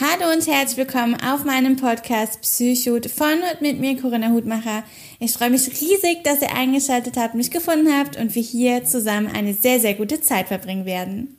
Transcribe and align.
Hallo 0.00 0.32
und 0.32 0.44
herzlich 0.48 0.76
willkommen 0.76 1.14
auf 1.22 1.44
meinem 1.44 1.76
Podcast 1.76 2.40
Psychot 2.40 3.06
von 3.08 3.40
und 3.52 3.60
mit 3.60 3.78
mir 3.78 3.96
Corinna 3.96 4.30
Hutmacher. 4.30 4.82
Ich 5.20 5.32
freue 5.34 5.50
mich 5.50 5.68
riesig, 5.68 6.24
dass 6.24 6.42
ihr 6.42 6.52
eingeschaltet 6.52 7.16
habt, 7.16 7.36
mich 7.36 7.52
gefunden 7.52 7.96
habt 7.96 8.16
und 8.16 8.34
wir 8.34 8.42
hier 8.42 8.84
zusammen 8.84 9.28
eine 9.32 9.54
sehr, 9.54 9.78
sehr 9.78 9.94
gute 9.94 10.20
Zeit 10.20 10.48
verbringen 10.48 10.84
werden. 10.84 11.38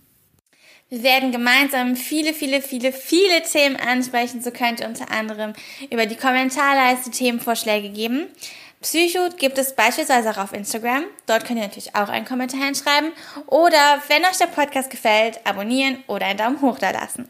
Wir 0.88 1.04
werden 1.04 1.34
gemeinsam 1.34 1.98
viele, 1.98 2.34
viele, 2.34 2.62
viele, 2.62 2.94
viele 2.94 3.44
Themen 3.44 3.76
ansprechen. 3.76 4.42
So 4.42 4.52
könnt 4.52 4.80
ihr 4.80 4.88
unter 4.88 5.12
anderem 5.12 5.52
über 5.92 6.06
die 6.06 6.16
Kommentarleiste 6.16 7.12
Themenvorschläge 7.12 7.90
geben. 7.90 8.28
Psycho 8.82 9.32
gibt 9.36 9.58
es 9.58 9.76
beispielsweise 9.76 10.32
auch 10.32 10.38
auf 10.38 10.54
Instagram. 10.54 11.04
Dort 11.26 11.44
könnt 11.44 11.60
ihr 11.60 11.66
natürlich 11.66 11.94
auch 11.94 12.08
einen 12.08 12.26
Kommentar 12.26 12.64
hinschreiben. 12.64 13.12
Oder 13.48 14.02
wenn 14.08 14.24
euch 14.24 14.38
der 14.38 14.48
Podcast 14.48 14.90
gefällt, 14.90 15.46
abonnieren 15.46 15.98
oder 16.08 16.28
einen 16.28 16.38
Daumen 16.40 16.62
hoch 16.62 16.80
da 16.80 16.92
lassen. 16.92 17.28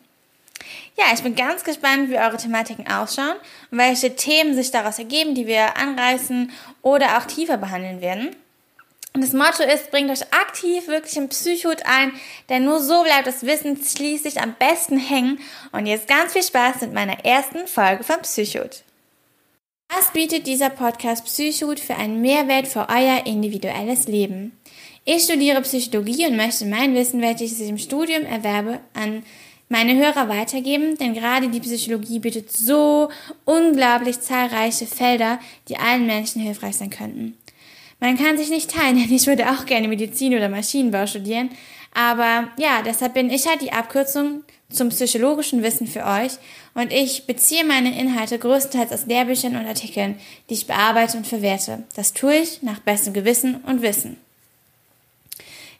Ja, 0.98 1.06
ich 1.14 1.22
bin 1.22 1.36
ganz 1.36 1.64
gespannt, 1.64 2.10
wie 2.10 2.18
eure 2.18 2.38
Thematiken 2.38 2.88
ausschauen 2.88 3.36
und 3.72 3.78
welche 3.78 4.16
Themen 4.16 4.56
sich 4.56 4.72
daraus 4.72 5.00
ergeben, 5.00 5.36
die 5.36 5.48
wir 5.48 5.78
anreißen 5.78 6.52
oder 6.82 7.18
auch 7.18 7.26
tiefer 7.26 7.58
behandeln 7.58 8.02
werden. 8.02 8.36
Und 9.16 9.22
das 9.22 9.32
Motto 9.32 9.64
ist, 9.64 9.92
bringt 9.92 10.12
euch 10.12 10.24
aktiv 10.34 10.88
wirklich 10.88 11.16
im 11.16 11.30
Psychot 11.30 11.84
ein, 11.86 12.12
denn 12.50 12.66
nur 12.66 12.82
so 12.82 13.02
bleibt 13.04 13.28
das 13.28 13.46
Wissen 13.46 13.80
schließlich 13.82 14.42
am 14.42 14.56
besten 14.56 14.98
hängen. 14.98 15.40
Und 15.72 15.86
jetzt 15.86 16.10
ganz 16.10 16.34
viel 16.34 16.44
Spaß 16.44 16.82
mit 16.82 16.94
meiner 16.94 17.24
ersten 17.24 17.66
Folge 17.66 18.04
von 18.04 18.22
Psychot. 18.24 18.84
Was 19.88 20.12
bietet 20.12 20.48
dieser 20.48 20.70
Podcast 20.70 21.24
Psychot 21.24 21.80
für 21.80 21.96
einen 21.96 22.20
Mehrwert 22.20 22.68
für 22.68 22.90
euer 22.90 23.26
individuelles 23.26 24.08
Leben? 24.08 24.52
Ich 25.06 25.24
studiere 25.24 25.62
Psychologie 25.62 26.28
und 26.28 26.36
möchte 26.36 26.66
mein 26.66 26.94
Wissen, 26.94 27.22
welches 27.22 27.60
ich 27.62 27.70
im 27.70 27.78
Studium 27.78 28.26
erwerbe, 28.26 28.82
an 28.94 29.24
meine 29.70 29.96
Hörer 29.96 30.30
weitergeben, 30.30 30.98
denn 30.98 31.14
gerade 31.14 31.50
die 31.50 31.60
Psychologie 31.60 32.20
bietet 32.20 32.52
so 32.52 33.10
unglaublich 33.46 34.20
zahlreiche 34.22 34.86
Felder, 34.86 35.40
die 35.68 35.78
allen 35.78 36.06
Menschen 36.06 36.42
hilfreich 36.42 36.78
sein 36.78 36.90
könnten. 36.90 37.38
Man 38.00 38.18
kann 38.18 38.38
sich 38.38 38.50
nicht 38.50 38.72
teilen, 38.72 38.98
denn 39.02 39.14
ich 39.14 39.28
würde 39.28 39.50
auch 39.50 39.66
gerne 39.66 39.88
Medizin 39.88 40.36
oder 40.36 40.50
Maschinenbau 40.50 41.08
studieren, 41.08 41.50
aber 41.94 42.50
ja, 42.58 42.82
deshalb 42.86 43.14
bin 43.14 43.30
ich 43.30 43.48
halt 43.48 43.62
die 43.62 43.72
Abkürzung 43.72 44.44
zum 44.70 44.90
psychologischen 44.90 45.64
Wissen 45.64 45.88
für 45.88 46.06
euch 46.06 46.34
und 46.74 46.92
ich 46.92 47.26
beziehe 47.26 47.64
meine 47.64 47.98
Inhalte 47.98 48.38
größtenteils 48.38 48.92
aus 48.92 49.06
Lehrbüchern 49.06 49.56
und 49.56 49.66
Artikeln, 49.66 50.20
die 50.50 50.56
ich 50.56 50.68
bearbeite 50.68 51.18
und 51.18 51.26
verwerte. 51.26 51.84
Das 51.96 52.14
tue 52.14 52.36
ich 52.36 52.64
nach 52.64 52.80
bestem 52.80 53.14
Gewissen 53.14 53.56
und 53.64 53.82
Wissen. 53.82 54.18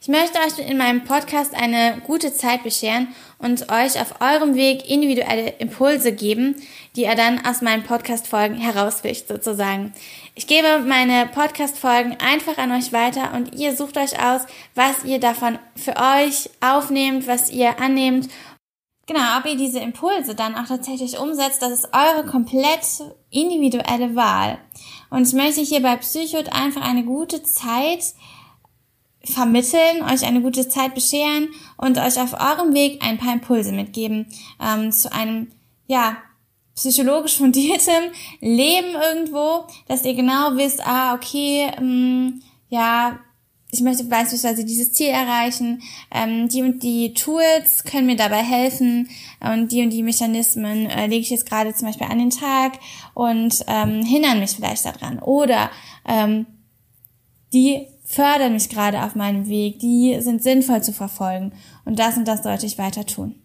Ich 0.06 0.10
möchte 0.10 0.38
euch 0.38 0.60
in 0.60 0.78
meinem 0.78 1.04
Podcast 1.04 1.56
eine 1.56 2.00
gute 2.06 2.32
Zeit 2.32 2.62
bescheren 2.62 3.08
und 3.40 3.72
euch 3.72 4.00
auf 4.00 4.22
eurem 4.22 4.54
Weg 4.54 4.88
individuelle 4.88 5.56
Impulse 5.58 6.12
geben, 6.12 6.54
die 6.96 7.06
ihr 7.06 7.16
dann 7.16 7.44
aus 7.44 7.64
meinen 7.64 7.82
Podcast-Folgen 7.82 8.54
herausfischt 8.54 9.28
sozusagen. 9.28 9.96
Ich 10.36 10.46
gebe 10.46 10.82
meine 10.86 11.26
Podcast-Folgen 11.26 12.18
einfach 12.20 12.60
an 12.60 12.72
euch 12.74 12.94
weiter 12.94 13.34
und 13.34 13.56
ihr 13.56 13.76
sucht 13.76 13.98
euch 13.98 14.24
aus, 14.24 14.42
was 14.76 15.04
ihr 15.06 15.20
davon 15.20 15.58
für 15.76 15.96
euch 15.96 16.52
aufnehmt, 16.62 17.26
was 17.26 17.50
ihr 17.50 17.80
annehmt. 17.80 18.30
Genau, 19.08 19.40
ob 19.40 19.48
ihr 19.48 19.58
diese 19.58 19.80
Impulse 19.80 20.36
dann 20.36 20.54
auch 20.54 20.68
tatsächlich 20.68 21.18
umsetzt, 21.18 21.64
das 21.64 21.72
ist 21.72 21.90
eure 21.94 22.28
komplett 22.28 22.86
individuelle 23.32 24.16
Wahl. 24.16 24.60
Und 25.10 25.28
ich 25.28 25.34
möchte 25.34 25.62
hier 25.62 25.82
bei 25.82 25.96
Psychot 25.96 26.54
einfach 26.54 26.84
eine 26.84 27.06
gute 27.06 27.42
Zeit 27.42 28.04
vermitteln, 29.26 30.04
euch 30.04 30.26
eine 30.26 30.42
gute 30.42 30.68
Zeit 30.68 30.96
bescheren 30.96 31.50
und 31.78 31.98
euch 31.98 32.20
auf 32.20 32.34
eurem 32.34 32.74
Weg 32.74 33.04
ein 33.04 33.18
paar 33.18 33.34
Impulse 33.34 33.72
mitgeben 33.72 34.28
ähm, 34.62 34.92
zu 34.92 35.12
einem, 35.12 35.52
ja, 35.88 36.18
psychologisch 36.76 37.38
fundiertem 37.38 38.12
Leben 38.42 38.96
irgendwo, 38.96 39.66
dass 39.88 40.06
ihr 40.06 40.14
genau 40.14 40.56
wisst, 40.56 40.86
ah, 40.86 41.16
okay, 41.16 41.72
ähm, 41.78 42.42
ja, 42.70 43.20
ich 43.72 43.82
möchte 43.82 44.06
beispielsweise 44.06 44.64
dieses 44.64 44.94
Ziel 44.94 45.10
erreichen, 45.10 45.82
ähm, 46.12 46.48
die 46.48 46.62
und 46.62 46.82
die 46.82 47.14
Tools 47.14 47.84
können 47.84 48.08
mir 48.08 48.16
dabei 48.16 48.42
helfen 48.42 49.10
und 49.42 49.72
die 49.72 49.84
und 49.84 49.90
die 49.90 50.04
Mechanismen 50.04 50.90
äh, 50.90 51.08
lege 51.08 51.22
ich 51.22 51.30
jetzt 51.30 51.50
gerade 51.50 51.74
zum 51.74 51.88
Beispiel 51.88 52.08
an 52.08 52.20
den 52.20 52.30
Tag 52.30 52.80
und 53.14 53.66
ähm, 53.68 54.02
hindern 54.04 54.40
mich 54.40 54.52
vielleicht 54.52 54.86
daran. 54.86 55.20
Oder 55.20 55.72
ähm, 56.08 56.46
die 57.54 57.88
fördern 58.06 58.54
mich 58.54 58.70
gerade 58.70 59.04
auf 59.04 59.16
meinem 59.16 59.48
Weg, 59.48 59.80
die 59.80 60.18
sind 60.22 60.42
sinnvoll 60.42 60.82
zu 60.84 60.94
verfolgen 60.94 61.52
und 61.84 62.00
das 62.00 62.16
und 62.18 62.28
das 62.28 62.44
sollte 62.44 62.66
ich 62.66 62.78
weiter 62.78 63.06
tun. 63.06 63.42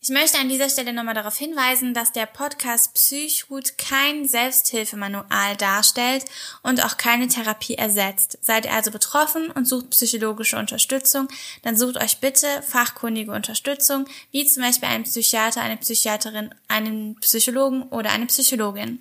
Ich 0.00 0.10
möchte 0.10 0.38
an 0.38 0.48
dieser 0.48 0.70
Stelle 0.70 0.92
nochmal 0.92 1.14
darauf 1.14 1.36
hinweisen, 1.36 1.92
dass 1.92 2.12
der 2.12 2.26
Podcast 2.26 2.94
Psychhut 2.94 3.78
kein 3.78 4.28
Selbsthilfemanual 4.28 5.56
darstellt 5.56 6.24
und 6.62 6.84
auch 6.84 6.96
keine 6.96 7.26
Therapie 7.26 7.74
ersetzt. 7.74 8.38
Seid 8.40 8.64
ihr 8.64 8.72
also 8.72 8.92
betroffen 8.92 9.50
und 9.50 9.66
sucht 9.66 9.90
psychologische 9.90 10.56
Unterstützung, 10.56 11.26
dann 11.62 11.76
sucht 11.76 11.96
euch 11.96 12.20
bitte 12.20 12.46
fachkundige 12.62 13.32
Unterstützung, 13.32 14.06
wie 14.30 14.46
zum 14.46 14.62
Beispiel 14.62 14.88
einen 14.88 15.02
Psychiater, 15.02 15.62
eine 15.62 15.76
Psychiaterin, 15.76 16.54
einen 16.68 17.16
Psychologen 17.16 17.82
oder 17.90 18.10
eine 18.10 18.26
Psychologin. 18.26 19.00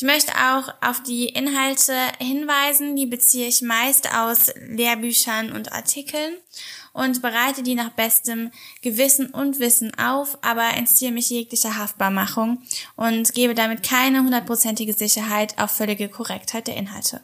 Ich 0.00 0.04
möchte 0.04 0.30
auch 0.32 0.72
auf 0.80 1.02
die 1.02 1.26
Inhalte 1.26 1.92
hinweisen, 2.20 2.94
die 2.94 3.06
beziehe 3.06 3.48
ich 3.48 3.62
meist 3.62 4.14
aus 4.14 4.52
Lehrbüchern 4.68 5.50
und 5.50 5.72
Artikeln 5.72 6.34
und 6.92 7.20
bereite 7.20 7.64
die 7.64 7.74
nach 7.74 7.90
bestem 7.90 8.52
Gewissen 8.80 9.26
und 9.30 9.58
Wissen 9.58 9.92
auf, 9.98 10.38
aber 10.42 10.68
entziehe 10.76 11.10
mich 11.10 11.30
jeglicher 11.30 11.76
Haftbarmachung 11.76 12.62
und 12.94 13.34
gebe 13.34 13.56
damit 13.56 13.82
keine 13.82 14.20
hundertprozentige 14.20 14.92
Sicherheit 14.92 15.58
auf 15.58 15.72
völlige 15.72 16.08
Korrektheit 16.08 16.68
der 16.68 16.76
Inhalte. 16.76 17.20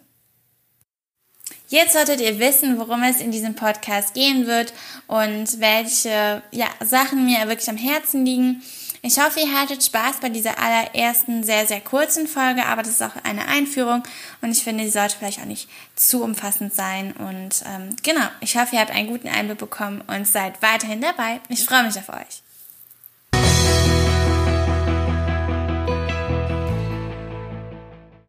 Jetzt 1.68 1.92
solltet 1.92 2.20
ihr 2.20 2.40
wissen, 2.40 2.76
worum 2.78 3.04
es 3.04 3.20
in 3.20 3.30
diesem 3.30 3.54
Podcast 3.54 4.14
gehen 4.14 4.48
wird 4.48 4.72
und 5.06 5.60
welche 5.60 6.42
ja, 6.50 6.66
Sachen 6.84 7.24
mir 7.24 7.46
wirklich 7.46 7.70
am 7.70 7.76
Herzen 7.76 8.26
liegen. 8.26 8.62
Ich 9.06 9.20
hoffe, 9.20 9.38
ihr 9.40 9.52
hattet 9.52 9.84
Spaß 9.84 10.20
bei 10.22 10.30
dieser 10.30 10.58
allerersten 10.58 11.44
sehr, 11.44 11.66
sehr 11.66 11.82
kurzen 11.82 12.26
Folge, 12.26 12.64
aber 12.64 12.82
das 12.82 12.92
ist 12.92 13.02
auch 13.02 13.14
eine 13.22 13.46
Einführung 13.48 14.02
und 14.40 14.50
ich 14.50 14.64
finde, 14.64 14.84
sie 14.84 14.90
sollte 14.90 15.16
vielleicht 15.18 15.40
auch 15.40 15.44
nicht 15.44 15.68
zu 15.94 16.24
umfassend 16.24 16.74
sein. 16.74 17.12
Und 17.12 17.62
ähm, 17.66 17.94
genau, 18.02 18.24
ich 18.40 18.56
hoffe, 18.56 18.76
ihr 18.76 18.80
habt 18.80 18.92
einen 18.92 19.08
guten 19.08 19.28
Einblick 19.28 19.58
bekommen 19.58 20.02
und 20.06 20.26
seid 20.26 20.62
weiterhin 20.62 21.02
dabei. 21.02 21.42
Ich 21.50 21.66
freue 21.66 21.82
mich 21.82 21.98
auf 21.98 22.08
euch. 22.08 22.42